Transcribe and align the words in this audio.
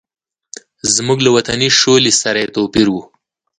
زموږ 0.95 1.19
له 1.25 1.29
وطني 1.35 1.69
شولې 1.79 2.11
سره 2.21 2.37
یې 2.43 2.53
توپیر 2.55 2.87
و. 2.91 2.95